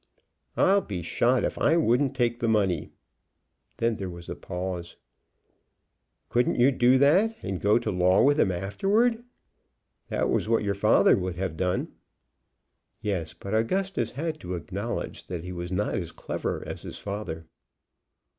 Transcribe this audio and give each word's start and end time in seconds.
"I'll 0.57 0.81
be 0.81 1.03
shot 1.03 1.43
if 1.43 1.59
I 1.59 1.77
wouldn't 1.77 2.15
take 2.15 2.39
the 2.39 2.47
money." 2.47 2.89
Then 3.77 3.97
there 3.97 4.09
was 4.09 4.29
a 4.29 4.35
pause. 4.35 4.95
"Couldn't 6.27 6.55
you 6.55 6.71
do 6.71 6.97
that 6.97 7.35
and 7.43 7.61
go 7.61 7.77
to 7.77 7.91
law 7.91 8.23
with 8.23 8.39
him 8.39 8.51
afterward? 8.51 9.23
That 10.07 10.31
was 10.31 10.49
what 10.49 10.63
your 10.63 10.73
father 10.73 11.15
would 11.15 11.35
have 11.35 11.55
done." 11.55 11.93
Yes; 13.01 13.35
but 13.35 13.53
Augustus 13.53 14.09
had 14.13 14.39
to 14.39 14.55
acknowledge 14.55 15.27
that 15.27 15.43
he 15.43 15.51
was 15.51 15.71
not 15.71 15.93
as 15.97 16.11
clever 16.11 16.63
as 16.65 16.81
his 16.81 16.97
father. 16.97 17.45